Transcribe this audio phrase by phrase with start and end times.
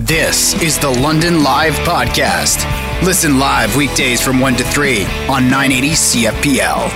[0.00, 2.66] This is the London Live Podcast.
[3.02, 6.90] Listen live weekdays from 1 to 3 on 980 CFPL.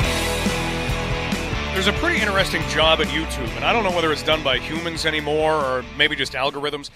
[1.72, 4.58] There's a pretty interesting job at YouTube, and I don't know whether it's done by
[4.58, 6.90] humans anymore or maybe just algorithms.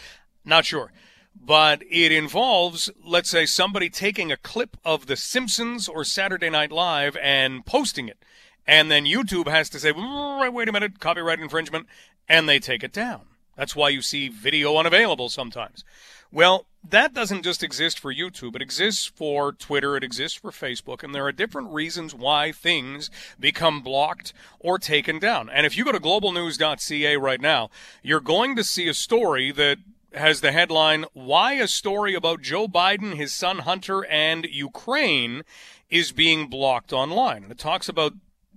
[0.44, 0.92] Not sure.
[1.34, 6.70] But it involves, let's say, somebody taking a clip of The Simpsons or Saturday Night
[6.70, 8.22] Live and posting it.
[8.66, 11.86] And then YouTube has to say, wait a minute, copyright infringement,
[12.28, 13.22] and they take it down.
[13.56, 15.84] That's why you see video unavailable sometimes.
[16.32, 18.56] Well, that doesn't just exist for YouTube.
[18.56, 19.96] It exists for Twitter.
[19.96, 21.02] It exists for Facebook.
[21.02, 25.48] And there are different reasons why things become blocked or taken down.
[25.48, 27.70] And if you go to globalnews.ca right now,
[28.02, 29.78] you're going to see a story that
[30.12, 35.42] has the headline Why a Story About Joe Biden, His Son Hunter, and Ukraine
[35.90, 37.44] is Being Blocked Online.
[37.44, 38.14] And it talks about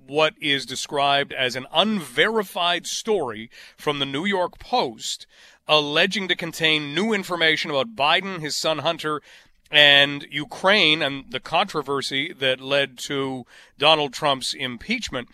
[0.07, 5.27] what is described as an unverified story from the New York Post
[5.67, 9.21] alleging to contain new information about Biden, his son Hunter,
[9.69, 13.45] and Ukraine and the controversy that led to
[13.77, 15.27] Donald Trump's impeachment.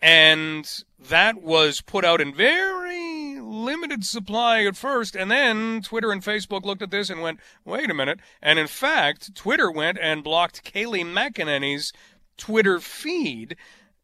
[0.00, 0.66] And
[0.98, 5.14] that was put out in very limited supply at first.
[5.14, 8.20] And then Twitter and Facebook looked at this and went, wait a minute.
[8.42, 11.92] And in fact, Twitter went and blocked Kayleigh McEnany's
[12.36, 13.56] Twitter feed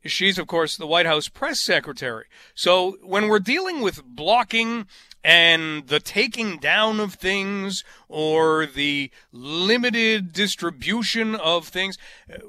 [0.05, 2.27] She's, of course, the White House press secretary.
[2.55, 4.87] So when we're dealing with blocking
[5.25, 11.97] and the taking down of things or the limited distribution of things,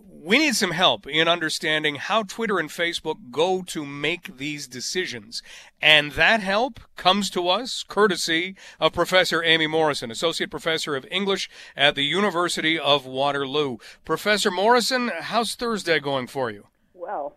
[0.10, 5.44] we need some help in understanding how Twitter and Facebook go to make these decisions.
[5.82, 11.50] And that help comes to us courtesy of Professor Aimée Morrison, Associate Professor of English
[11.76, 13.78] at the University of Waterloo.
[14.06, 16.68] Professor Morrison, how's Thursday going for you?
[16.94, 17.36] Well,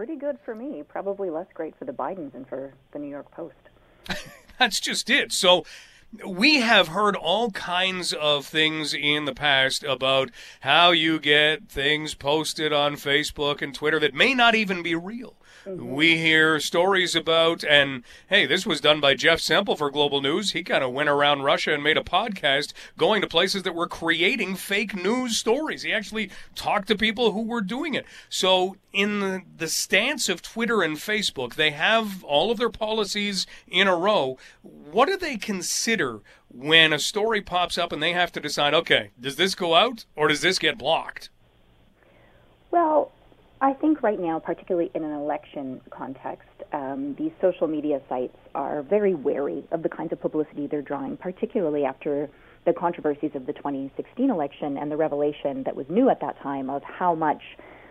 [0.00, 0.82] pretty good for me.
[0.82, 3.54] Probably less great for the Bidens and for the New York Post.
[4.58, 5.30] That's just it.
[5.30, 5.66] So
[6.26, 12.14] we have heard all kinds of things in the past about how you get things
[12.14, 15.34] posted on Facebook and Twitter that may not even be real.
[15.66, 15.94] Mm-hmm.
[15.94, 20.52] We hear stories about, and hey, this was done by Jeff Semple for Global News.
[20.52, 23.86] He kind of went around Russia and made a podcast going to places that were
[23.86, 25.82] creating fake news stories.
[25.82, 28.06] He actually talked to people who were doing it.
[28.28, 33.46] So, in the, the stance of Twitter and Facebook, they have all of their policies
[33.68, 34.38] in a row.
[34.62, 39.10] What do they consider when a story pops up and they have to decide, okay,
[39.20, 41.28] does this go out or does this get blocked?
[42.70, 43.12] Well,
[43.62, 48.82] I think right now, particularly in an election context, um, these social media sites are
[48.82, 52.30] very wary of the kinds of publicity they're drawing, particularly after
[52.64, 56.70] the controversies of the 2016 election and the revelation that was new at that time
[56.70, 57.42] of how much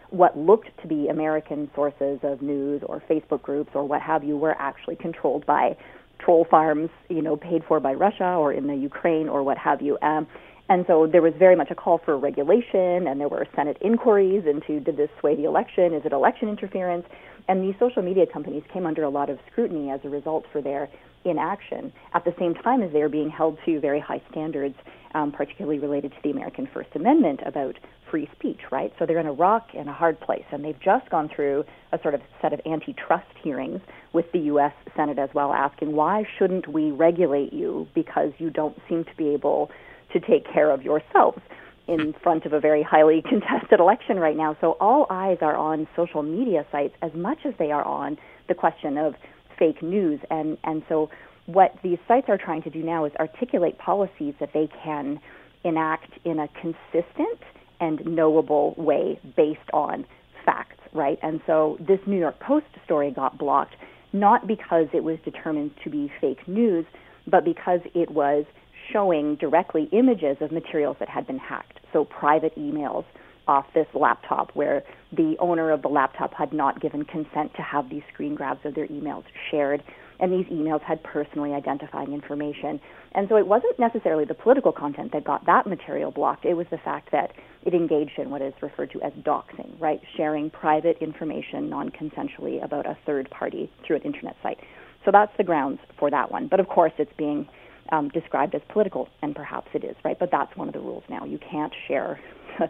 [0.09, 4.37] what looked to be American sources of news or Facebook groups or what have you
[4.37, 5.77] were actually controlled by
[6.17, 9.81] troll farms, you know, paid for by Russia or in the Ukraine or what have
[9.81, 9.99] you.
[10.01, 10.27] Um,
[10.69, 14.43] and so there was very much a call for regulation, and there were Senate inquiries
[14.45, 15.93] into did this sway the election?
[15.93, 17.05] Is it election interference?
[17.47, 20.61] And these social media companies came under a lot of scrutiny as a result for
[20.61, 20.87] their
[21.25, 24.75] inaction at the same time as they are being held to very high standards,
[25.15, 27.75] um, particularly related to the American First Amendment about
[28.09, 28.93] free speech, right?
[28.99, 31.99] So they're in a rock and a hard place, and they've just gone through a
[32.01, 33.81] sort of set of antitrust hearings
[34.13, 34.73] with the U.S.
[34.95, 39.29] Senate as well, asking why shouldn't we regulate you because you don't seem to be
[39.29, 39.71] able
[40.13, 41.39] to take care of yourselves
[41.87, 44.55] in front of a very highly contested election right now.
[44.61, 48.53] So all eyes are on social media sites as much as they are on the
[48.53, 49.15] question of
[49.57, 50.19] fake news.
[50.29, 51.09] And, and so
[51.45, 55.19] what these sites are trying to do now is articulate policies that they can
[55.63, 57.39] enact in a consistent
[57.81, 60.05] and knowable way based on
[60.45, 61.17] facts, right?
[61.21, 63.75] And so this New York Post story got blocked
[64.11, 66.85] not because it was determined to be fake news,
[67.27, 68.45] but because it was
[68.91, 71.79] showing directly images of materials that had been hacked.
[71.93, 73.05] So private emails
[73.47, 77.89] off this laptop where the owner of the laptop had not given consent to have
[77.89, 79.83] these screen grabs of their emails shared.
[80.19, 82.79] And these emails had personally identifying information.
[83.13, 86.45] And so it wasn't necessarily the political content that got that material blocked.
[86.45, 87.31] It was the fact that
[87.65, 90.01] it engaged in what is referred to as doxing, right?
[90.17, 94.59] Sharing private information non consensually about a third party through an internet site.
[95.05, 96.47] So that's the grounds for that one.
[96.47, 97.47] But of course, it's being
[97.91, 100.17] um, described as political, and perhaps it is, right?
[100.17, 101.25] But that's one of the rules now.
[101.25, 102.19] You can't share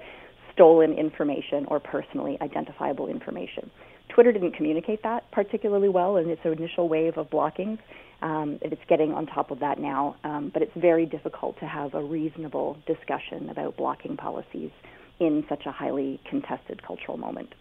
[0.54, 3.70] stolen information or personally identifiable information.
[4.10, 7.80] Twitter didn't communicate that particularly well in its initial wave of blockings.
[8.22, 11.94] Um, it's getting on top of that now, um, but it's very difficult to have
[11.94, 14.72] a reasonable discussion about blocking policies
[15.20, 17.54] in such a highly contested cultural moment.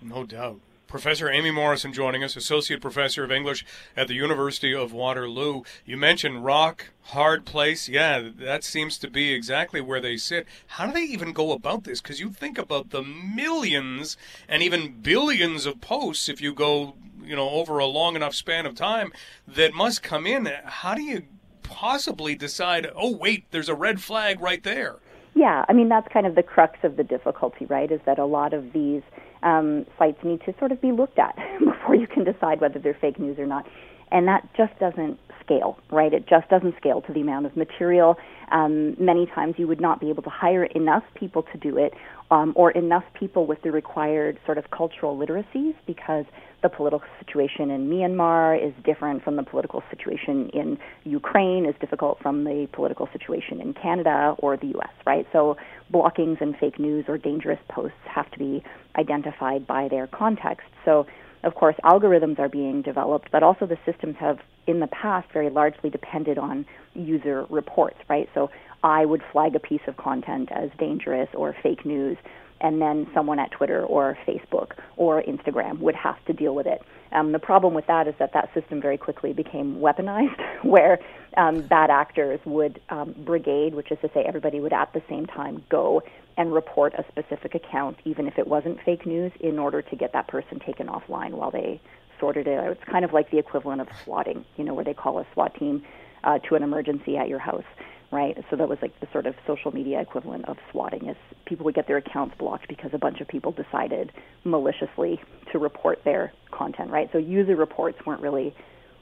[0.00, 0.58] No doubt.
[0.86, 3.64] Professor Aimée Morrison joining us, Associate Professor of English
[3.96, 5.62] at the University of Waterloo.
[5.86, 7.88] You mentioned rock, hard place.
[7.88, 10.46] Yeah, that seems to be exactly where they sit.
[10.66, 12.00] How do they even go about this?
[12.00, 14.16] Because you think about the millions
[14.48, 16.94] and even billions of posts if you go,
[17.24, 19.12] you know, over a long enough span of time
[19.48, 20.46] that must come in.
[20.64, 21.22] How do you
[21.62, 24.96] possibly decide, oh, wait, there's a red flag right there?
[25.34, 27.90] Yeah, I mean, that's kind of the crux of the difficulty, right?
[27.90, 29.00] Is that a lot of these
[29.42, 32.96] um, sites need to sort of be looked at before you can decide whether they're
[33.00, 33.66] fake news or not.
[34.10, 36.12] And that just doesn't scale, right?
[36.12, 38.16] It just doesn't scale to the amount of material.
[38.50, 41.94] Um, many times you would not be able to hire enough people to do it
[42.32, 46.24] um, or enough people with the required sort of cultural literacies because
[46.62, 52.18] the political situation in Myanmar is different from the political situation in Ukraine, is difficult
[52.22, 55.26] from the political situation in Canada or the US, right?
[55.30, 55.58] So
[55.92, 58.62] blockings and fake news or dangerous posts have to be
[58.96, 60.66] identified by their context.
[60.86, 61.06] So,
[61.44, 65.50] of course, algorithms are being developed, but also the systems have, in the past, very
[65.50, 68.28] largely depended on user reports, right?
[68.34, 68.50] So
[68.84, 72.16] I would flag a piece of content as dangerous or fake news
[72.62, 76.80] and then someone at Twitter or Facebook or Instagram would have to deal with it.
[77.10, 80.98] Um, the problem with that is that that system very quickly became weaponized, where
[81.36, 85.26] um, bad actors would um, brigade, which is to say, everybody would at the same
[85.26, 86.02] time go
[86.38, 90.12] and report a specific account, even if it wasn't fake news, in order to get
[90.14, 91.80] that person taken offline while they
[92.18, 92.70] sorted it out.
[92.70, 95.54] It's kind of like the equivalent of swatting, you know, where they call a SWAT
[95.56, 95.82] team
[96.24, 97.64] uh, to an emergency at your house
[98.12, 98.36] right?
[98.50, 101.16] So that was like the sort of social media equivalent of swatting is
[101.46, 104.12] people would get their accounts blocked because a bunch of people decided
[104.44, 105.18] maliciously
[105.50, 107.08] to report their content, right?
[107.12, 108.54] So user reports weren't really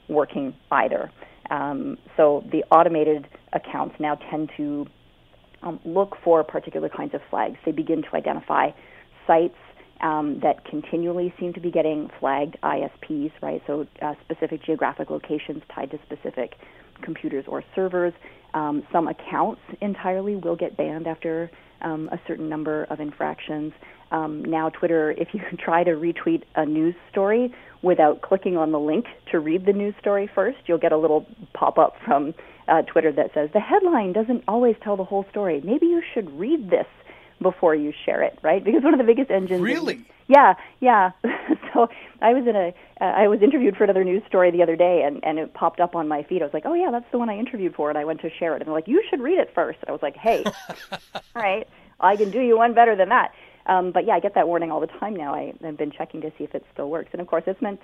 [0.07, 1.11] working either.
[1.49, 4.87] Um, so the automated accounts now tend to
[5.61, 7.57] um, look for particular kinds of flags.
[7.65, 8.71] They begin to identify
[9.27, 9.57] sites
[9.99, 13.61] um, that continually seem to be getting flagged ISPs, right?
[13.67, 16.55] So uh, specific geographic locations tied to specific
[17.01, 18.13] computers or servers.
[18.53, 21.49] Um, some accounts entirely will get banned after
[21.81, 23.73] um, a certain number of infractions.
[24.11, 28.79] Um, now, Twitter, if you try to retweet a news story without clicking on the
[28.79, 32.33] link to read the news story first, you'll get a little pop up from
[32.67, 35.61] uh, Twitter that says, The headline doesn't always tell the whole story.
[35.63, 36.85] Maybe you should read this
[37.41, 38.63] before you share it, right?
[38.63, 39.61] Because one of the biggest engines.
[39.61, 40.05] Really?
[40.27, 41.11] yeah, yeah.
[41.81, 44.75] so I was in a, uh, I was interviewed for another news story the other
[44.75, 46.41] day, and and it popped up on my feed.
[46.41, 48.29] I was like, oh yeah, that's the one I interviewed for, and I went to
[48.29, 49.79] share it, and they're like, you should read it first.
[49.81, 51.67] And I was like, hey, all right,
[51.99, 53.31] I can do you one better than that.
[53.67, 55.35] Um, but yeah, I get that warning all the time now.
[55.35, 57.81] I, I've been checking to see if it still works, and of course, it's meant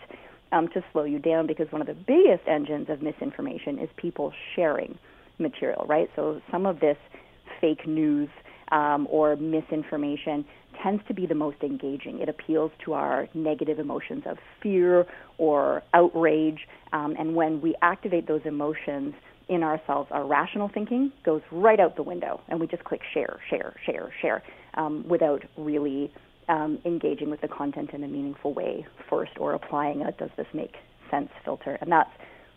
[0.52, 4.34] um, to slow you down because one of the biggest engines of misinformation is people
[4.56, 4.98] sharing
[5.40, 6.10] material, right?
[6.16, 6.98] So some of this
[7.62, 8.30] fake news
[8.72, 10.46] um, or misinformation
[10.84, 12.20] tends to be the most engaging.
[12.20, 15.06] It appeals to our negative emotions of fear
[15.38, 16.68] or outrage.
[16.94, 19.14] Um, and when we activate those emotions
[19.50, 22.42] in ourselves, our rational thinking goes right out the window.
[22.50, 24.44] And we just click share, share, share, share
[24.76, 26.12] um, without really
[26.50, 30.48] um, engaging with the content in a meaningful way first or applying a does this
[30.54, 30.76] make
[31.10, 31.78] sense filter.
[31.82, 32.10] And that's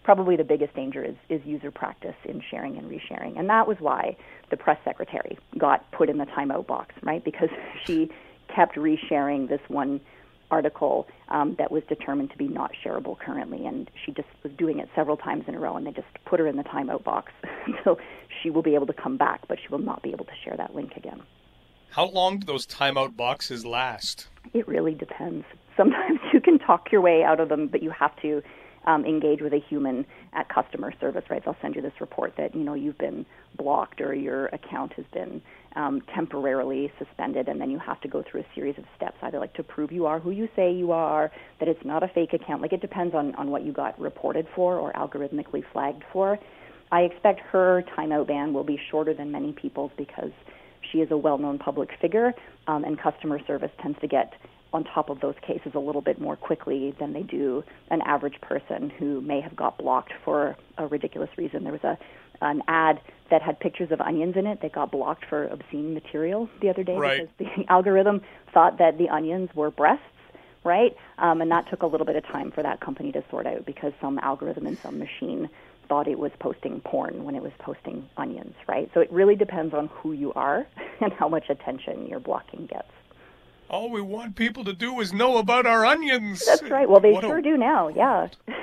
[0.03, 3.39] probably the biggest danger is, is user practice in sharing and resharing.
[3.39, 4.17] And that was why
[4.51, 7.25] the press secretary got put in the timeout box, right?
[7.25, 7.51] Because
[7.85, 8.11] she
[8.55, 10.01] kept resharing this one
[10.51, 14.81] article um, that was determined to be not shareable currently, and she just was doing
[14.81, 17.33] it several times in a row, and they just put her in the timeout box.
[17.85, 17.99] so
[18.43, 20.57] she will be able to come back, but she will not be able to share
[20.57, 21.23] that link again.
[21.91, 24.29] How long do those timeout boxes last?
[24.55, 25.45] It really depends.
[25.77, 28.43] Sometimes you can talk your way out of them, but you have to
[28.87, 31.45] um, engage with a human at customer service, right?
[31.45, 35.05] They'll send you this report that you know you've been blocked or your account has
[35.13, 35.43] been
[35.77, 39.39] um, temporarily suspended, and then you have to go through a series of steps, either
[39.39, 42.33] like to prove you are who you say you are, that it's not a fake
[42.33, 42.63] account.
[42.63, 46.39] Like it depends on on what you got reported for or algorithmically flagged for.
[46.93, 50.33] I expect her timeout ban will be shorter than many people's because
[50.91, 52.33] she is a well-known public figure,
[52.67, 54.33] um, and customer service tends to get
[54.73, 58.41] on top of those cases a little bit more quickly than they do an average
[58.41, 61.65] person who may have got blocked for a ridiculous reason.
[61.65, 61.99] There was a
[62.43, 63.01] an ad
[63.31, 66.83] that had pictures of onions in it that got blocked for obscene material the other
[66.83, 67.29] day right.
[67.39, 68.23] because the algorithm
[68.53, 70.05] thought that the onions were breasts,
[70.65, 70.97] right?
[71.19, 73.67] Um, and that took a little bit of time for that company to sort out
[73.67, 75.49] because some algorithm in some machine
[75.89, 78.91] thought it was posting porn when it was posting onions, right?
[78.95, 80.67] So it really depends on who you are
[81.01, 82.91] and how much attention your blocking gets.
[83.71, 86.45] All we want people to do is know about our onions.
[86.45, 86.91] That's right.
[86.91, 87.89] Well, they what sure a, do now.
[87.89, 88.29] Yeah.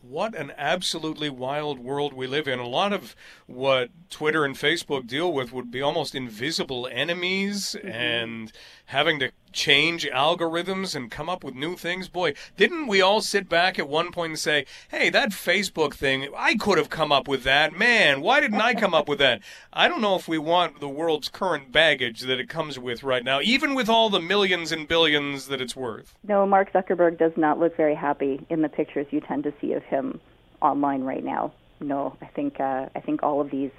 [0.00, 2.58] What an absolutely wild world we live in.
[2.58, 3.14] A lot of
[3.46, 7.88] what Twitter and Facebook deal with would be almost invisible enemies, mm-hmm.
[7.88, 8.52] and
[8.86, 12.08] having to change algorithms and come up with new things.
[12.08, 16.28] Boy, didn't we all sit back at one point and say, hey, that Facebook thing,
[16.36, 17.76] I could have come up with that.
[17.76, 19.40] Man, why didn't I come up with that?
[19.72, 23.24] I don't know if we want the world's current baggage that it comes with right
[23.24, 26.14] now, even with all the millions and billions that it's worth.
[26.26, 29.72] No, Mark Zuckerberg does not look very happy in the pictures you tend to see
[29.72, 30.20] of him
[30.60, 31.52] online right now.
[31.80, 33.70] No, I think uh, I think all of these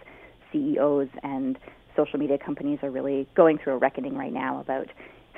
[0.51, 1.57] CEOs and
[1.95, 4.87] social media companies are really going through a reckoning right now about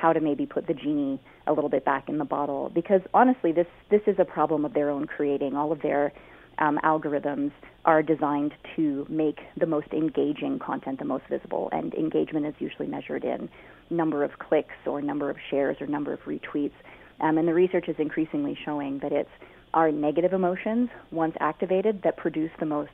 [0.01, 2.71] how to maybe put the genie a little bit back in the bottle.
[2.73, 5.55] Because honestly, this this is a problem of their own creating.
[5.55, 6.11] All of their
[6.57, 7.51] um, algorithms
[7.85, 12.87] are designed to make the most engaging content the most visible, and engagement is usually
[12.87, 13.49] measured in
[13.89, 16.73] number of clicks or number of shares or number of retweets.
[17.19, 19.29] Um, and the research is increasingly showing that it's
[19.73, 22.91] our negative emotions, once activated, that produce the most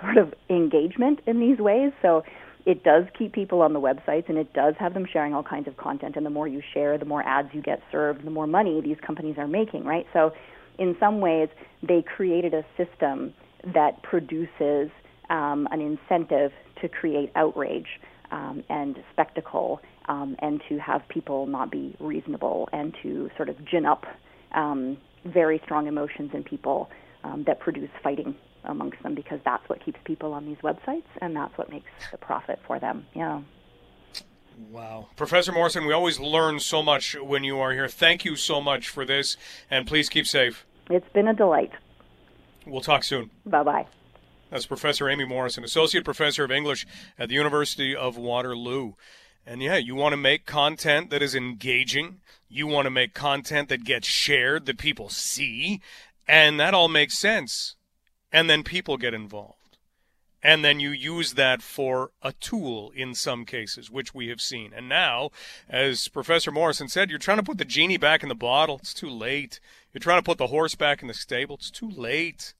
[0.00, 1.92] sort of engagement in these ways.
[2.02, 2.22] So
[2.66, 5.68] it does keep people on the websites and it does have them sharing all kinds
[5.68, 6.16] of content.
[6.16, 8.98] And the more you share, the more ads you get served, the more money these
[9.04, 10.06] companies are making, right?
[10.12, 10.32] So,
[10.78, 11.48] in some ways,
[11.82, 13.34] they created a system
[13.74, 14.90] that produces
[15.28, 18.00] um, an incentive to create outrage
[18.30, 23.62] um, and spectacle um, and to have people not be reasonable and to sort of
[23.64, 24.06] gin up
[24.54, 26.88] um, very strong emotions in people
[27.24, 31.34] um, that produce fighting amongst them because that's what keeps people on these websites and
[31.34, 33.06] that's what makes the profit for them.
[33.14, 33.40] Yeah.
[34.68, 35.08] Wow.
[35.16, 37.88] Professor Morrison, we always learn so much when you are here.
[37.88, 39.36] Thank you so much for this,
[39.70, 40.66] and please keep safe.
[40.90, 41.72] It's been a delight.
[42.66, 43.30] We'll talk soon.
[43.46, 43.86] Bye bye.
[44.50, 46.86] That's Professor Aimée Morrison, Associate Professor of English
[47.18, 48.92] at the University of Waterloo.
[49.46, 52.20] And yeah, you want to make content that is engaging.
[52.48, 55.80] You want to make content that gets shared, that people see.
[56.28, 57.76] And that all makes sense
[58.32, 59.56] and then people get involved.
[60.42, 64.72] And then you use that for a tool in some cases, which we have seen.
[64.74, 65.30] And now,
[65.68, 68.78] as Professor Morrison said, you're trying to put the genie back in the bottle.
[68.78, 69.60] It's too late.
[69.92, 71.56] You're trying to put the horse back in the stable.
[71.56, 72.54] It's too late.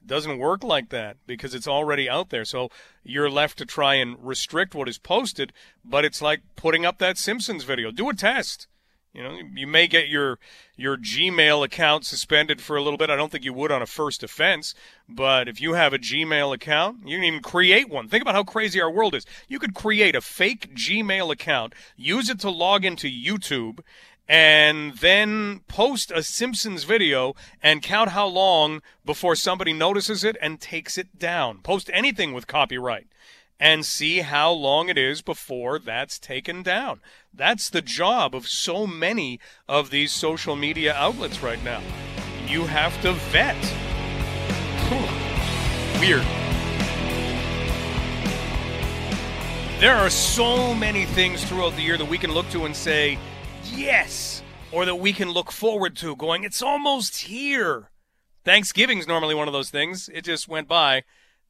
[0.00, 2.44] It doesn't work like that because it's already out there.
[2.44, 2.70] So
[3.02, 5.52] you're left to try and restrict what is posted,
[5.84, 7.90] but it's like putting up that Simpsons video.
[7.90, 8.68] Do a test.
[9.12, 10.38] You know, you may get your
[10.76, 13.10] your Gmail account suspended for a little bit.
[13.10, 14.72] I don't think you would on a first offense,
[15.08, 18.08] but if you have a Gmail account, you can even create one.
[18.08, 19.26] Think about how crazy our world is.
[19.48, 23.80] You could create a fake Gmail account, use it to log into YouTube,
[24.28, 30.60] and then post a Simpsons video and count how long before somebody notices it and
[30.60, 31.58] takes it down.
[31.62, 33.08] Post anything with copyright
[33.60, 37.00] and see how long it is before that's taken down.
[37.32, 39.38] That's the job of so many
[39.68, 41.82] of these social media outlets right now.
[42.48, 43.56] You have to vet.
[46.00, 46.24] Weird.
[49.78, 53.18] There are so many things throughout the year that we can look to and say,
[53.72, 57.90] yes, or that we can look forward to, going, it's almost here.
[58.44, 60.08] Thanksgiving's normally one of those things.
[60.12, 61.04] It just went by.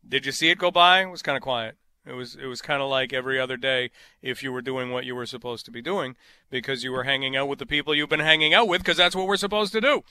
[0.06, 1.02] Did you see it go by?
[1.02, 1.76] It was kind of quiet.
[2.10, 3.90] It was it was kind of like every other day
[4.20, 6.16] if you were doing what you were supposed to be doing
[6.50, 9.14] because you were hanging out with the people you've been hanging out with because that's
[9.14, 10.02] what we're supposed to do.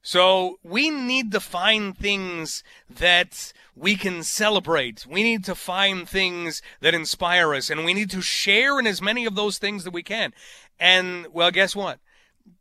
[0.00, 5.06] So we need to find things that we can celebrate.
[5.06, 9.02] We need to find things that inspire us and we need to share in as
[9.02, 10.32] many of those things that we can.
[10.80, 12.00] And well, guess what?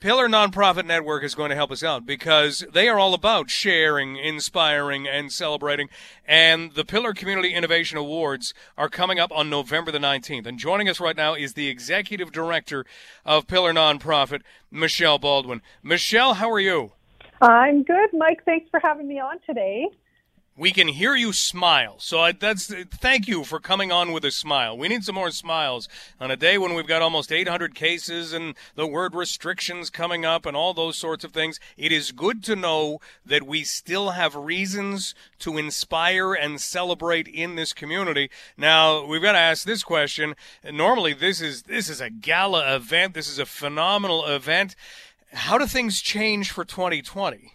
[0.03, 4.17] Pillar Nonprofit Network is going to help us out because they are all about sharing,
[4.17, 5.87] inspiring, and celebrating.
[6.25, 10.45] And the Pillar Community Innovation Awards are coming up on November the 19th.
[10.45, 12.85] And joining us right now is the Executive Director
[13.25, 15.61] of Pillar Nonprofit, Michelle Baldwin.
[15.81, 16.91] Michelle, how are you?
[17.41, 18.43] I'm good, Mike.
[18.43, 19.87] Thanks for having me on today
[20.55, 21.95] we can hear you smile.
[21.97, 24.77] So I, that's thank you for coming on with a smile.
[24.77, 28.55] We need some more smiles on a day when we've got almost 800 cases and
[28.75, 31.59] the word restrictions coming up and all those sorts of things.
[31.75, 37.55] It is good to know that we still have reasons to inspire and celebrate in
[37.55, 38.29] this community.
[38.55, 40.35] Now, we've got to ask this question.
[40.71, 43.15] Normally this is this is a gala event.
[43.15, 44.75] This is a phenomenal event.
[45.33, 47.53] How do things change for 2020?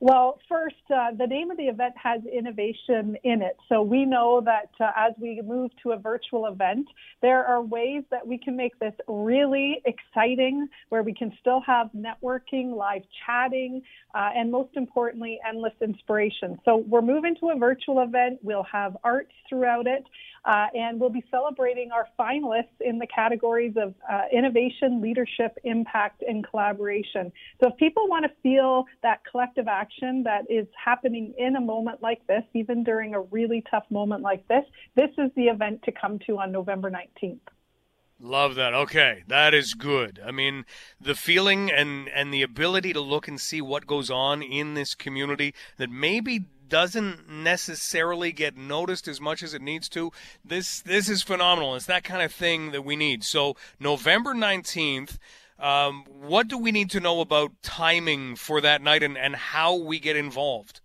[0.00, 3.56] Well, first, uh, the name of the event has innovation in it.
[3.68, 6.86] So we know that uh, as we move to a virtual event,
[7.20, 11.90] there are ways that we can make this really exciting, where we can still have
[11.96, 13.82] networking, live chatting,
[14.14, 16.60] uh, and most importantly, endless inspiration.
[16.64, 18.38] So we're moving to a virtual event.
[18.40, 20.04] We'll have arts throughout it.
[20.44, 26.22] Uh, and we'll be celebrating our finalists in the categories of uh, innovation, leadership, impact,
[26.26, 27.30] and collaboration.
[27.60, 32.02] So if people want to feel that collective action that is happening in a moment
[32.02, 34.64] like this, even during a really tough moment like this,
[34.94, 37.38] this is the event to come to on November 19th.
[38.20, 38.74] Love that.
[38.74, 40.20] Okay, that is good.
[40.26, 40.64] I mean,
[41.00, 44.96] the feeling and and the ability to look and see what goes on in this
[44.96, 50.10] community that maybe doesn't necessarily get noticed as much as it needs to.
[50.44, 51.76] This this is phenomenal.
[51.76, 53.22] It's that kind of thing that we need.
[53.22, 55.18] So November nineteenth.
[55.58, 59.74] Um, what do we need to know about timing for that night and, and how
[59.74, 60.80] we get involved?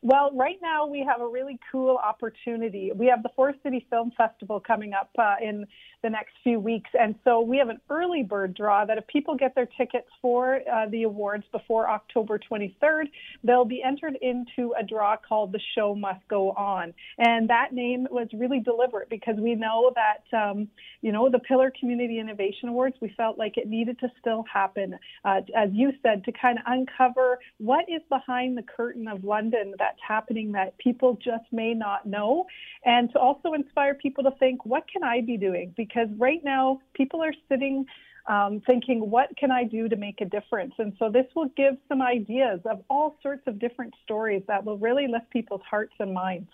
[0.00, 2.92] Well, right now we have a really cool opportunity.
[2.94, 5.66] We have the Forest City Film Festival coming up uh, in
[6.02, 6.90] the next few weeks.
[6.98, 10.60] And so we have an early bird draw that if people get their tickets for
[10.72, 13.04] uh, the awards before October 23rd,
[13.42, 16.94] they'll be entered into a draw called The Show Must Go On.
[17.18, 20.68] And that name was really deliberate because we know that, um,
[21.00, 24.96] you know, the Pillar Community Innovation Awards, we felt like it needed to still happen,
[25.24, 29.74] uh, as you said, to kind of uncover what is behind the curtain of London
[29.78, 32.46] that's happening that people just may not know,
[32.84, 35.74] and to also inspire people to think, what can I be doing?
[35.76, 35.87] because
[36.18, 37.86] right now people are sitting
[38.28, 40.74] um, thinking, what can I do to make a difference?
[40.78, 44.76] And so this will give some ideas of all sorts of different stories that will
[44.76, 46.50] really lift people's hearts and minds.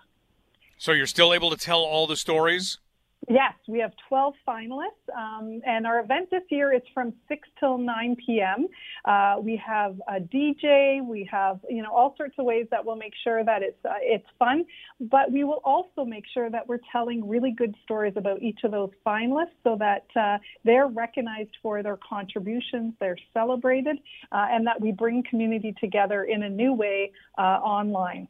[0.79, 2.79] So you're still able to tell all the stories?
[3.28, 7.78] Yes, we have 12 finalists, um, and our event this year is from 6 till
[7.78, 8.66] 9 p.m.
[9.04, 12.97] Uh, we have a DJ, we have you know all sorts of ways that we'll
[12.97, 14.64] make sure that it's uh, it's fun,
[15.00, 18.73] but we will also make sure that we're telling really good stories about each of
[18.73, 23.97] those finalists so that uh, they're recognized for their contributions, they're celebrated,
[24.33, 28.28] uh, and that we bring community together in a new way uh, online.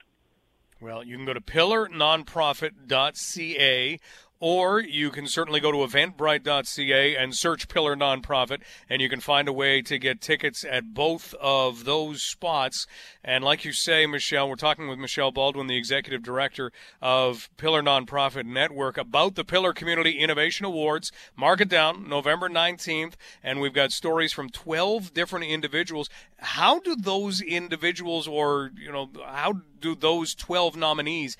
[0.84, 3.98] Well, you can go to pillarnonprofit.ca
[4.40, 9.48] or you can certainly go to eventbrite.ca and search Pillar Nonprofit, and you can find
[9.48, 12.86] a way to get tickets at both of those spots.
[13.22, 17.82] And like you say, Michelle, we're talking with Michelle Baldwin, the executive director of Pillar
[17.82, 21.10] Nonprofit Network, about the Pillar Community Innovation Awards.
[21.36, 26.10] Mark it down, November 19th, and we've got stories from 12 different individuals.
[26.38, 31.36] How do those individuals, or, you know, how do those 12 nominees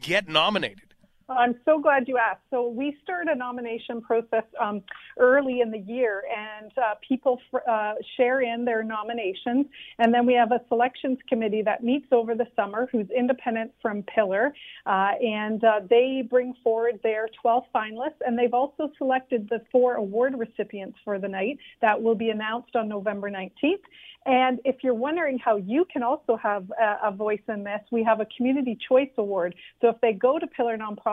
[0.00, 0.89] get nominated?
[1.30, 2.42] I'm so glad you asked.
[2.50, 4.82] So we start a nomination process um,
[5.18, 9.66] early in the year, and uh, people uh, share in their nominations,
[9.98, 14.02] and then we have a selections committee that meets over the summer, who's independent from
[14.02, 14.52] Pillar,
[14.86, 19.94] uh, and uh, they bring forward their 12 finalists, and they've also selected the four
[19.94, 23.78] award recipients for the night that will be announced on November 19th.
[24.26, 28.04] And if you're wondering how you can also have a, a, voice in this, we
[28.04, 29.54] have a Community Choice Award.
[29.80, 30.46] So if they go to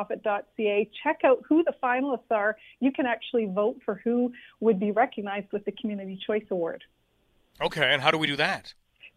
[0.09, 4.91] pillarnonprofit.ca, check out who the finalists are, you can actually vote for who would be
[4.91, 6.83] recognized with the Community Choice Award.
[7.61, 8.73] Okay, and how do we do that?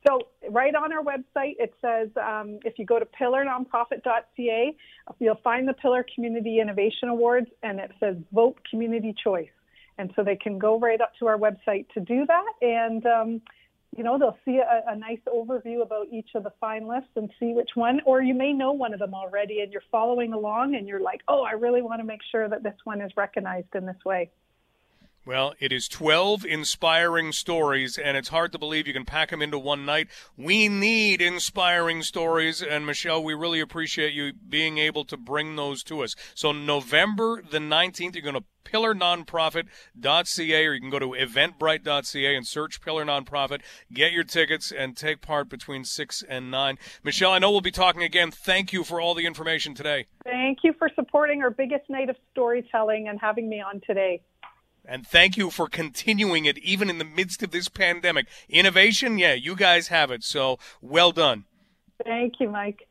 [0.07, 4.77] So, right on our website, it says um, if you go to pillarnonprofit.ca,
[5.19, 9.51] you'll find the Pillar Community Innovation Awards, and it says Vote Community Choice.
[9.99, 12.53] And so they can go right up to our website to do that.
[12.63, 13.43] And um,
[13.97, 17.53] you know, they'll see a, a, nice overview about each of the finalists and see
[17.55, 20.87] which one, or you may know one of them already and you're following along and
[20.87, 23.87] you're like, oh, I really want to make sure that this one is recognized in
[23.87, 24.31] this way.
[25.27, 29.43] Well, it is 12 inspiring stories, and it's hard to believe you can pack them
[29.43, 30.09] into one night.
[30.35, 35.83] We need inspiring stories, and Michelle, we really appreciate you being able to bring those
[35.85, 36.17] to us.
[36.35, 42.47] So, November the 19th, you're going to pillarnonprofit.ca or you can go to eventbrite.ca and
[42.47, 43.61] search Pillar Nonprofit.
[43.93, 46.79] Get your tickets and take part between 6 and 9.
[47.03, 48.31] Michelle, I know we'll be talking again.
[48.31, 50.07] Thank you for all the information today.
[50.25, 54.23] Thank you for supporting our biggest night of storytelling and having me on today.
[54.91, 58.27] And thank you for continuing it even in the midst of this pandemic.
[58.49, 60.25] Innovation, yeah, you guys have it.
[60.25, 61.45] So well done.
[62.05, 62.89] Thank you, Mike.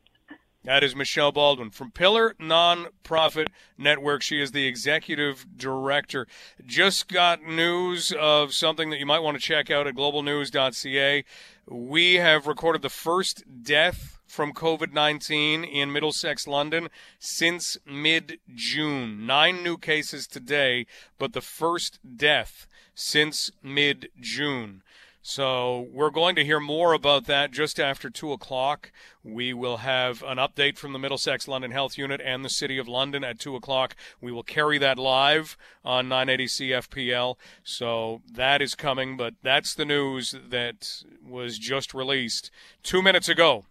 [0.63, 4.21] That is Michelle Baldwin from Pillar Nonprofit Network.
[4.21, 6.25] She is the executive director.
[6.65, 11.25] Just got news of something that you might want to check out at globalnews.ca.
[11.67, 16.89] We have recorded the first death from COVID 19 in Middlesex, London
[17.19, 19.25] since mid June.
[19.25, 20.85] Nine new cases today,
[21.17, 24.83] but the first death since mid June.
[25.21, 28.91] So we're going to hear more about that just after 2 o'clock.
[29.21, 32.87] We will have an update from the Middlesex London Health Unit and the City of
[32.87, 33.95] London at 2 o'clock.
[34.21, 37.35] We will carry that live on 980 CFPL.
[37.63, 42.49] So that is coming, but that's the news that was just released
[42.81, 43.65] two minutes ago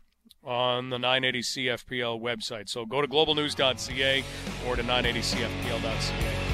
[0.49, 2.71] on the 980 CFPL website.
[2.71, 4.25] So go to globalnews.ca
[4.67, 6.49] or to 980CFPL.ca.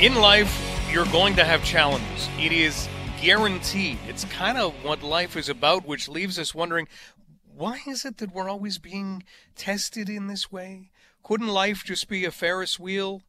[0.00, 2.28] In life, you're going to have challenges.
[2.38, 2.88] It is
[3.20, 3.98] guaranteed.
[4.08, 6.88] It's kind of what life is about, which leaves us wondering
[7.54, 10.90] why is it that we're always being tested in this way?
[11.22, 13.22] Couldn't life just be a Ferris wheel?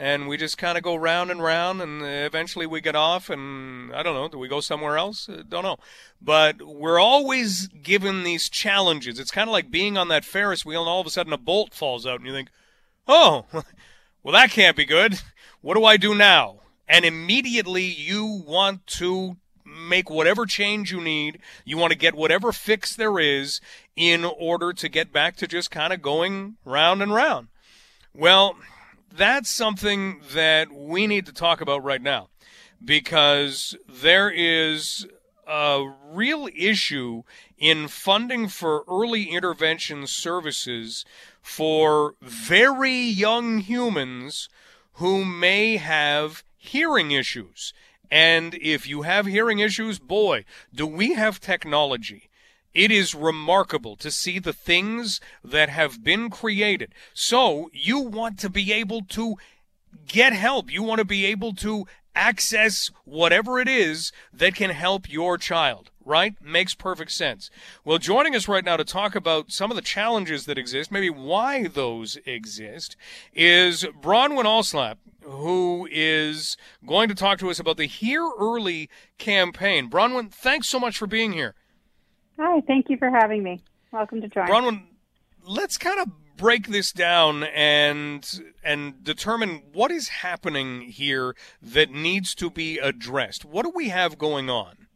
[0.00, 3.94] And we just kind of go round and round, and eventually we get off, and
[3.94, 5.28] I don't know, do we go somewhere else?
[5.28, 5.76] Uh, don't know.
[6.22, 9.18] But we're always given these challenges.
[9.18, 11.36] It's kind of like being on that Ferris wheel, and all of a sudden a
[11.36, 12.48] bolt falls out, and you think,
[13.06, 13.44] oh,
[14.22, 15.20] well, that can't be good.
[15.60, 16.60] What do I do now?
[16.88, 19.36] And immediately you want to
[19.66, 21.40] make whatever change you need.
[21.66, 23.60] You want to get whatever fix there is
[23.96, 27.48] in order to get back to just kind of going round and round.
[28.14, 28.56] Well,
[29.12, 32.28] that's something that we need to talk about right now
[32.82, 35.06] because there is
[35.46, 37.22] a real issue
[37.58, 41.04] in funding for early intervention services
[41.42, 44.48] for very young humans
[44.94, 47.74] who may have hearing issues.
[48.10, 50.44] And if you have hearing issues, boy,
[50.74, 52.29] do we have technology.
[52.74, 56.94] It is remarkable to see the things that have been created.
[57.12, 59.36] So you want to be able to
[60.06, 60.72] get help.
[60.72, 65.90] You want to be able to access whatever it is that can help your child,
[66.04, 66.34] right?
[66.42, 67.50] Makes perfect sense.
[67.84, 71.10] Well, joining us right now to talk about some of the challenges that exist, maybe
[71.10, 72.96] why those exist,
[73.32, 76.56] is Bronwyn Alslap who is
[76.86, 79.90] going to talk to us about the Hear Early campaign.
[79.90, 81.54] Bronwyn, thanks so much for being here.
[82.42, 83.62] Hi, thank you for having me.
[83.92, 84.46] Welcome to join.
[84.46, 84.84] Bronwyn,
[85.46, 92.34] let's kind of break this down and and determine what is happening here that needs
[92.36, 93.44] to be addressed.
[93.44, 94.86] What do we have going on?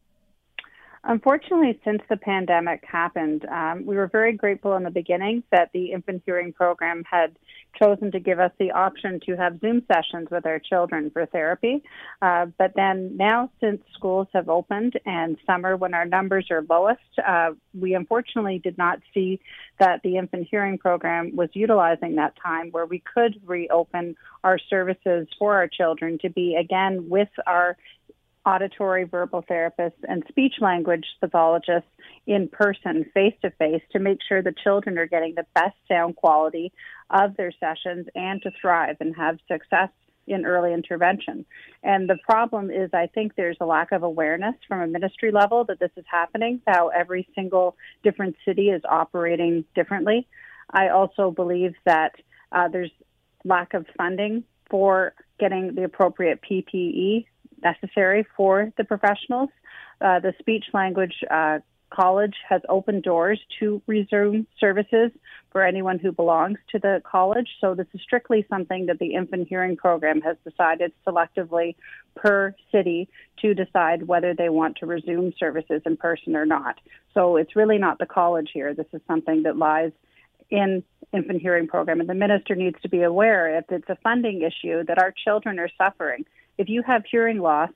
[1.06, 5.92] Unfortunately, since the pandemic happened, um, we were very grateful in the beginning that the
[5.92, 7.36] infant hearing program had
[7.80, 11.82] chosen to give us the option to have Zoom sessions with our children for therapy.
[12.22, 17.00] Uh, but then now, since schools have opened and summer when our numbers are lowest,
[17.26, 19.40] uh, we unfortunately did not see
[19.78, 25.26] that the infant hearing program was utilizing that time where we could reopen our services
[25.38, 27.76] for our children to be again with our
[28.46, 31.88] auditory verbal therapists and speech language pathologists
[32.26, 36.16] in person, face to face, to make sure the children are getting the best sound
[36.16, 36.72] quality
[37.10, 39.88] of their sessions and to thrive and have success
[40.26, 41.44] in early intervention.
[41.82, 45.64] And the problem is, I think there's a lack of awareness from a ministry level
[45.64, 50.26] that this is happening, how every single different city is operating differently.
[50.70, 52.12] I also believe that
[52.52, 52.90] uh, there's
[53.44, 57.26] lack of funding for getting the appropriate PPE
[57.62, 59.50] necessary for the professionals.
[60.00, 61.58] Uh, the speech language uh,
[61.94, 65.10] college has opened doors to resume services
[65.50, 67.48] for anyone who belongs to the college.
[67.60, 71.76] So this is strictly something that the infant hearing program has decided selectively
[72.16, 73.08] per city
[73.42, 76.80] to decide whether they want to resume services in person or not.
[77.12, 78.74] So it's really not the college here.
[78.74, 79.92] This is something that lies
[80.50, 84.42] in infant hearing program and the minister needs to be aware if it's a funding
[84.42, 86.24] issue that our children are suffering
[86.58, 87.70] if you have hearing loss,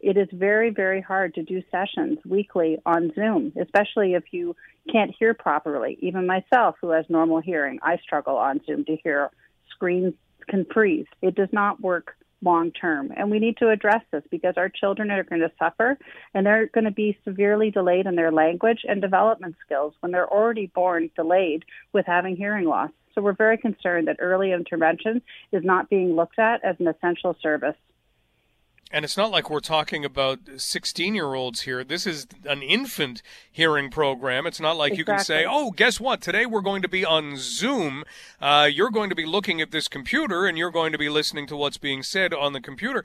[0.00, 4.54] it is very, very hard to do sessions weekly on Zoom, especially if you
[4.92, 5.98] can't hear properly.
[6.00, 9.30] Even myself, who has normal hearing, I struggle on Zoom to hear.
[9.70, 10.14] Screens
[10.48, 11.06] can freeze.
[11.22, 13.12] It does not work long term.
[13.16, 15.98] And we need to address this because our children are going to suffer
[16.34, 20.30] and they're going to be severely delayed in their language and development skills when they're
[20.30, 22.90] already born delayed with having hearing loss.
[23.14, 27.34] So we're very concerned that early intervention is not being looked at as an essential
[27.42, 27.76] service.
[28.92, 31.82] And it's not like we're talking about 16 year olds here.
[31.82, 33.20] This is an infant
[33.50, 34.46] hearing program.
[34.46, 34.98] It's not like exactly.
[34.98, 36.20] you can say, oh, guess what?
[36.20, 38.04] Today we're going to be on Zoom.
[38.40, 41.48] Uh, you're going to be looking at this computer and you're going to be listening
[41.48, 43.04] to what's being said on the computer.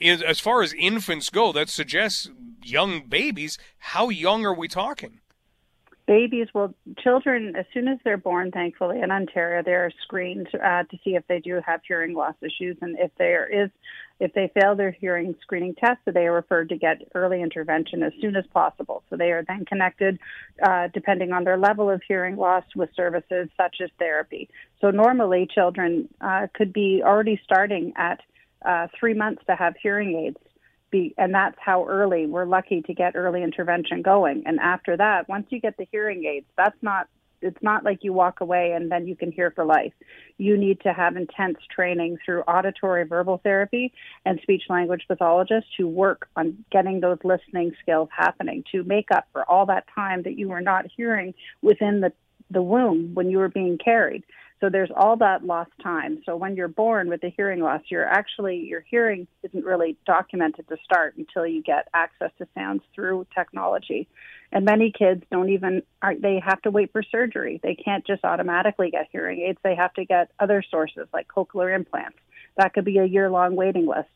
[0.00, 2.30] As far as infants go, that suggests
[2.62, 3.58] young babies.
[3.78, 5.20] How young are we talking?
[6.06, 10.96] Babies well children as soon as they're born thankfully in ontario they're screened uh, to
[11.04, 12.76] see if they do have hearing loss issues.
[12.80, 13.70] And if there is
[14.18, 18.02] if they fail their hearing screening test so they are referred to get early intervention
[18.02, 19.02] as soon as possible.
[19.10, 20.18] So they are then connected
[20.62, 24.48] uh, depending on their level of hearing loss with services such as therapy.
[24.80, 28.20] So normally children uh, could be already starting at
[28.64, 30.38] uh, three months to have hearing aids
[30.96, 34.42] be, and that's how early we're lucky to get early intervention going.
[34.46, 37.08] And after that, once you get the hearing aids, that's not
[37.42, 39.92] it's not like you walk away and then you can hear for life.
[40.38, 43.92] You need to have intense training through auditory verbal therapy
[44.24, 49.26] and speech language pathologists who work on getting those listening skills happening to make up
[49.32, 52.10] for all that time that you were not hearing within the,
[52.50, 54.24] the womb when you were being carried.
[54.60, 56.22] So there's all that lost time.
[56.24, 60.66] So when you're born with a hearing loss, you're actually your hearing isn't really documented
[60.68, 64.08] to start until you get access to sounds through technology.
[64.52, 67.60] And many kids don't even are they have to wait for surgery.
[67.62, 69.58] They can't just automatically get hearing aids.
[69.62, 72.18] They have to get other sources like cochlear implants.
[72.56, 74.08] That could be a year long waiting list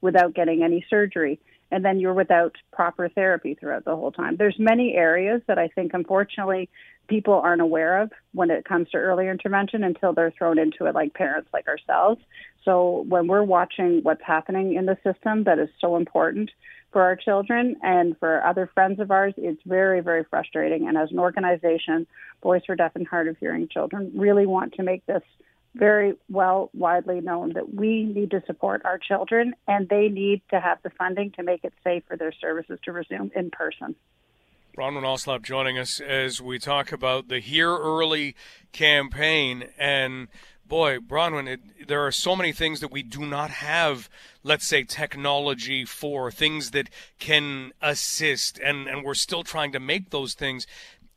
[0.00, 1.40] without getting any surgery.
[1.70, 4.36] And then you're without proper therapy throughout the whole time.
[4.36, 6.70] There's many areas that I think unfortunately
[7.08, 10.94] people aren't aware of when it comes to early intervention until they're thrown into it
[10.94, 12.20] like parents like ourselves.
[12.64, 16.50] So when we're watching what's happening in the system that is so important
[16.92, 20.88] for our children and for other friends of ours, it's very, very frustrating.
[20.88, 22.06] And as an organization,
[22.42, 25.22] Voice for Deaf and Hard of Hearing Children really want to make this
[25.74, 30.60] very well widely known that we need to support our children and they need to
[30.60, 33.94] have the funding to make it safe for their services to resume in person.
[34.78, 38.36] Bronwyn Alslab joining us as we talk about the Hear Early
[38.70, 39.70] campaign.
[39.76, 40.28] And
[40.64, 44.08] boy, Bronwyn, it, there are so many things that we do not have,
[44.44, 50.10] let's say, technology for, things that can assist, and, and we're still trying to make
[50.10, 50.64] those things.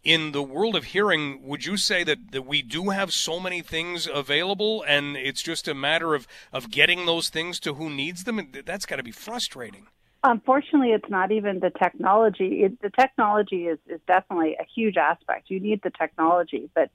[0.03, 3.61] In the world of hearing, would you say that, that we do have so many
[3.61, 8.23] things available and it's just a matter of, of getting those things to who needs
[8.23, 8.41] them?
[8.65, 9.85] That's got to be frustrating.
[10.23, 12.63] Unfortunately, it's not even the technology.
[12.63, 15.49] It, the technology is, is definitely a huge aspect.
[15.49, 16.91] You need the technology, but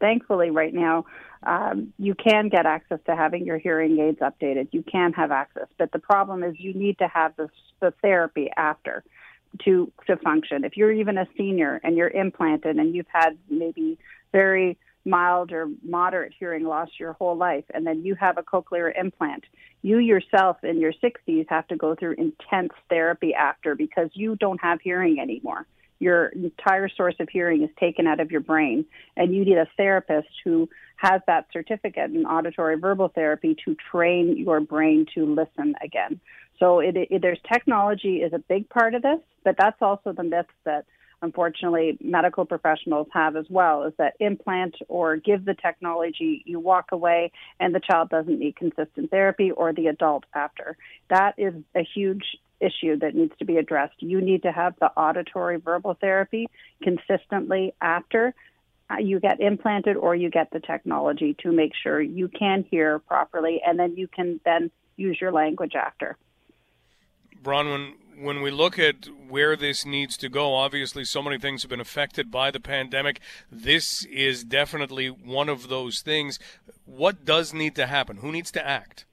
[0.00, 1.04] thankfully, right now,
[1.42, 4.68] um, you can get access to having your hearing aids updated.
[4.72, 8.50] You can have access, but the problem is you need to have the, the therapy
[8.56, 9.04] after
[9.64, 10.64] to to function.
[10.64, 13.98] If you're even a senior and you're implanted and you've had maybe
[14.32, 18.92] very mild or moderate hearing loss your whole life, and then you have a cochlear
[18.98, 19.44] implant,
[19.82, 24.60] you yourself in your 60s have to go through intense therapy after because you don't
[24.60, 25.66] have hearing anymore.
[25.98, 28.84] Your entire source of hearing is taken out of your brain,
[29.16, 34.36] and you need a therapist who has that certificate in auditory verbal therapy to train
[34.36, 36.20] your brain to listen again.
[36.58, 40.22] So it, it, there's technology is a big part of this, but that's also the
[40.22, 40.84] myth that
[41.22, 46.92] unfortunately medical professionals have as well is that implant or give the technology, you walk
[46.92, 47.30] away
[47.60, 50.76] and the child doesn't need consistent therapy or the adult after.
[51.08, 52.24] That is a huge
[52.60, 53.94] issue that needs to be addressed.
[53.98, 56.48] You need to have the auditory verbal therapy
[56.82, 58.34] consistently after
[58.90, 62.98] uh, you get implanted or you get the technology to make sure you can hear
[62.98, 66.16] properly and then you can then use your language after.
[67.42, 71.70] Bronwyn, when we look at where this needs to go, obviously so many things have
[71.70, 73.20] been affected by the pandemic.
[73.50, 76.38] This is definitely one of those things.
[76.84, 78.18] What does need to happen?
[78.18, 79.06] Who needs to act?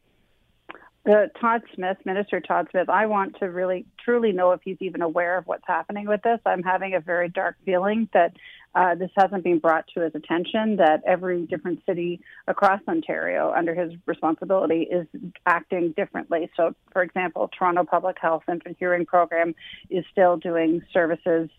[1.10, 5.02] Uh, Todd Smith, Minister Todd Smith, I want to really truly know if he's even
[5.02, 6.40] aware of what's happening with this.
[6.46, 8.34] I'm having a very dark feeling that
[8.76, 13.74] uh, this hasn't been brought to his attention, that every different city across Ontario under
[13.74, 15.08] his responsibility is
[15.46, 16.50] acting differently.
[16.56, 19.56] So, for example, Toronto Public Health Infant Hearing Program
[19.90, 21.50] is still doing services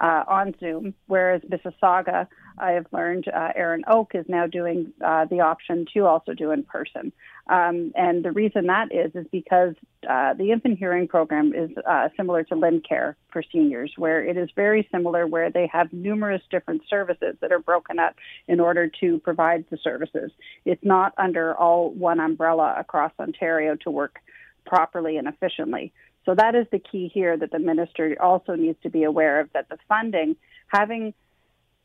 [0.00, 2.26] uh, on Zoom, whereas Mississauga,
[2.58, 6.62] I have learned, uh, Erinoak is now doing uh, the option to also do in
[6.62, 7.12] person.
[7.48, 9.74] Um, and the reason that is is because
[10.08, 14.48] uh, the infant hearing program is uh, similar to LendCare for seniors, where it is
[14.56, 18.14] very similar, where they have numerous different services that are broken up
[18.48, 20.30] in order to provide the services.
[20.64, 24.20] It's not under all one umbrella across Ontario to work
[24.64, 25.92] properly and efficiently.
[26.24, 29.52] So that is the key here that the minister also needs to be aware of
[29.52, 30.36] that the funding,
[30.68, 31.14] having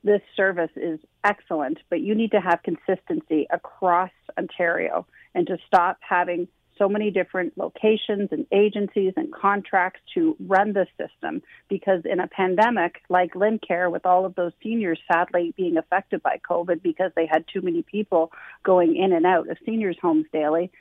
[0.03, 5.97] this service is excellent, but you need to have consistency across Ontario and to stop
[6.07, 11.41] having so many different locations and agencies and contracts to run the system.
[11.69, 16.39] Because in a pandemic like LendCare with all of those seniors sadly being affected by
[16.47, 18.31] COVID because they had too many people
[18.63, 20.71] going in and out of seniors homes daily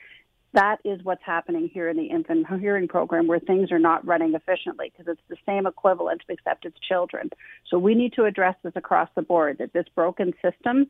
[0.55, 4.33] that is what's happening here in the infant hearing program where things are not running
[4.33, 7.29] efficiently because it's the same equivalent except it's children.
[7.69, 10.87] So we need to address this across the board that this broken system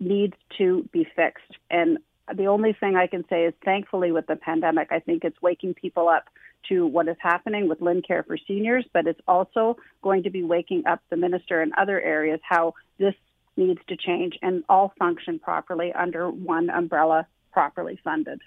[0.00, 1.56] needs to be fixed.
[1.70, 1.98] And
[2.34, 5.74] the only thing I can say is thankfully with the pandemic, I think it's waking
[5.74, 6.24] people up
[6.68, 10.86] to what is happening with LendCare for seniors, but it's also going to be waking
[10.86, 13.14] up the minister in other areas how this
[13.56, 18.40] needs to change and all function properly under one umbrella properly funded.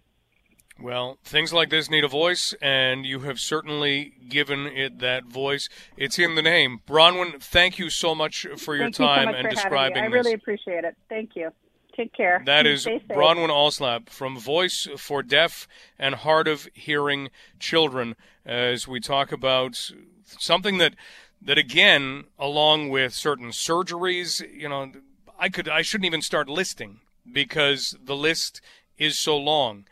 [0.82, 5.70] Well, things like this need a voice, and you have certainly given it that voice.
[5.96, 6.82] It's in the name.
[6.88, 10.04] Bronwyn, thank you so much for your thank time you so and describing this.
[10.04, 10.26] I this.
[10.26, 10.96] really appreciate it.
[11.08, 11.52] Thank you.
[11.96, 12.42] Take care.
[12.46, 15.68] That is Bronwyn Alslab from Voice for Deaf
[16.00, 18.16] and Hard of Hearing Children
[18.46, 19.92] as we talk about
[20.26, 20.96] something that
[21.42, 24.92] that again, along with certain surgeries, you know,
[25.38, 28.62] I could I shouldn't even start listing because the list
[28.98, 29.86] is so long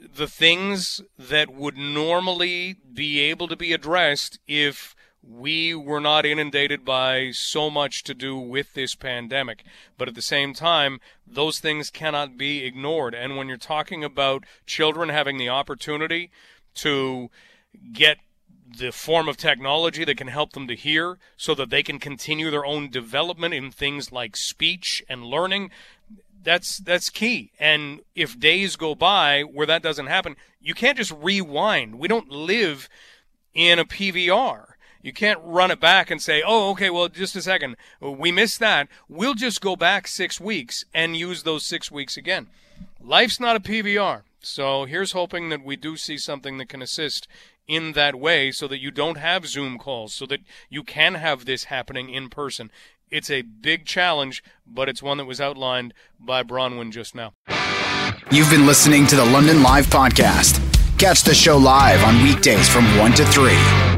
[0.00, 4.94] the things that would normally be able to be addressed if
[5.28, 9.64] we were not inundated by so much to do with this pandemic.
[9.98, 13.14] But at the same time, those things cannot be ignored.
[13.14, 16.30] And when you're talking about children having the opportunity
[16.76, 17.30] to
[17.92, 18.18] get
[18.78, 22.50] the form of technology that can help them to hear so that they can continue
[22.50, 25.70] their own development in things like speech and learning
[26.46, 31.12] that's that's key and if days go by where that doesn't happen you can't just
[31.20, 32.88] rewind we don't live
[33.52, 34.68] in a PVR
[35.02, 37.76] you can't run it back and say, oh, okay, well, just a second.
[38.00, 38.88] We missed that.
[39.08, 42.48] We'll just go back six weeks and use those six weeks again.
[43.00, 44.22] Life's not a PVR.
[44.40, 47.28] So here's hoping that we do see something that can assist
[47.68, 51.44] in that way so that you don't have Zoom calls, so that you can have
[51.44, 52.72] this happening in person.
[53.10, 57.34] It's a big challenge, but it's one that was outlined by Bronwyn just now.
[58.32, 60.60] You've been listening to the London Live Podcast.
[60.98, 63.95] Catch the show live on weekdays from 1 to 3.